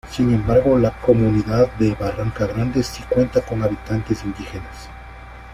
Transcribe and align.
Sin 0.09 0.33
embargo, 0.33 0.79
la 0.79 0.97
comunidad 0.99 1.71
de 1.73 1.93
Barranca 1.93 2.47
Grande 2.47 2.81
si 2.81 3.03
cuenta 3.03 3.45
con 3.45 3.61
habitantes 3.61 4.23
indígenas. 4.23 4.89